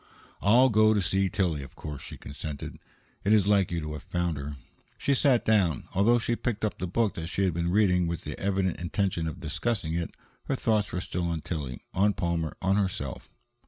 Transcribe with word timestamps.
"I'll 0.41 0.69
go 0.69 0.95
to 0.95 0.99
see 0.99 1.29
Tillie, 1.29 1.61
of 1.61 1.75
course," 1.75 2.01
she 2.01 2.17
consented. 2.17 2.79
"It 3.23 3.33
is 3.33 3.45
like 3.45 3.69
you 3.71 3.79
to 3.81 3.93
have 3.93 4.01
found 4.01 4.35
her." 4.37 4.55
She 4.97 5.13
sat 5.13 5.45
down. 5.45 5.83
Although 5.93 6.17
she 6.17 6.35
picked 6.35 6.65
up 6.65 6.79
the 6.79 6.87
book 6.87 7.13
that 7.13 7.27
she 7.27 7.43
had 7.43 7.53
been 7.53 7.69
reading 7.69 8.07
with 8.07 8.21
the 8.23 8.35
evident 8.39 8.79
intention 8.79 9.27
of 9.27 9.39
discussing 9.41 9.93
it, 9.93 10.15
her 10.45 10.55
thoughts 10.55 10.91
were 10.91 11.01
still 11.01 11.27
on 11.27 11.41
Tillie, 11.41 11.83
on 11.93 12.13
Palmer, 12.15 12.57
on 12.63 12.77
herself. 12.77 13.29